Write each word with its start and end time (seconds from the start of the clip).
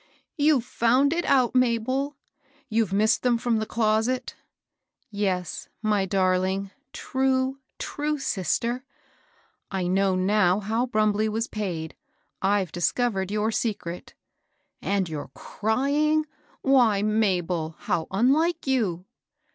"You've 0.35 0.65
found 0.65 1.13
it 1.13 1.25
out, 1.25 1.53
Mabel 1.53 2.15
I: 2.15 2.47
you've 2.69 2.91
missed 2.91 3.21
them 3.21 3.37
irom 3.37 3.59
the 3.59 3.67
closet?" 3.67 4.33
*'Tes, 5.13 5.69
my 5.83 6.07
darling, 6.07 6.71
true, 6.91 7.59
true 7.77 8.17
sister! 8.17 8.83
I 9.69 9.83
know^ 9.83 10.17
now 10.17 10.59
how 10.59 10.87
]foumbley 10.87 11.29
was 11.29 11.47
paid; 11.47 11.95
Fve 12.41 12.71
discovered 12.71 13.29
your 13.29 13.51
secret."" 13.51 14.15
And 14.81 15.07
you're 15.07 15.29
crying!— 15.35 16.25
why, 16.63 17.03
Mabel! 17.03 17.75
how 17.77 18.07
unlike 18.09 18.65
you." 18.65 19.05